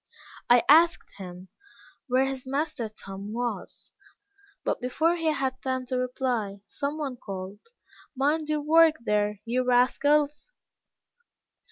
I 0.49 0.63
asked 0.67 1.19
him 1.19 1.49
where 2.07 2.25
his 2.25 2.43
master 2.43 2.89
Tom 2.89 3.33
was; 3.33 3.91
but 4.63 4.81
before 4.81 5.15
he 5.15 5.27
had 5.27 5.61
time 5.61 5.85
to 5.85 5.95
reply, 5.95 6.61
same 6.65 6.97
one 6.97 7.17
called 7.17 7.59
"Mind 8.15 8.49
your 8.49 8.61
work 8.61 8.95
there, 9.05 9.41
you 9.45 9.63
rascals." 9.63 10.53